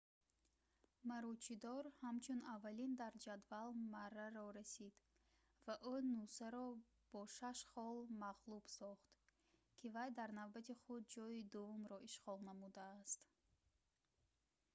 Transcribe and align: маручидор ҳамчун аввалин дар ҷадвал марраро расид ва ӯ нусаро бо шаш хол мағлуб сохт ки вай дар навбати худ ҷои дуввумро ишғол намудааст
маручидор 1.09 1.83
ҳамчун 2.01 2.39
аввалин 2.55 2.91
дар 3.01 3.13
ҷадвал 3.25 3.69
марраро 3.93 4.45
расид 4.59 4.95
ва 5.65 5.75
ӯ 5.93 5.95
нусаро 6.15 6.67
бо 7.11 7.21
шаш 7.37 7.59
хол 7.71 7.97
мағлуб 8.23 8.65
сохт 8.77 9.09
ки 9.77 9.85
вай 9.95 10.09
дар 10.19 10.29
навбати 10.39 10.73
худ 10.81 11.01
ҷои 11.15 11.47
дуввумро 11.53 11.97
ишғол 12.09 12.39
намудааст 12.49 13.19